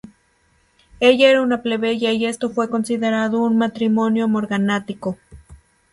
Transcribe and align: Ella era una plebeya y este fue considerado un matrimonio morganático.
Ella 0.99 1.29
era 1.29 1.43
una 1.43 1.61
plebeya 1.61 2.11
y 2.11 2.25
este 2.25 2.49
fue 2.49 2.71
considerado 2.71 3.37
un 3.43 3.59
matrimonio 3.59 4.27
morganático. 4.27 5.19